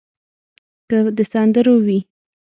[0.89, 1.99] که د سندرو وي.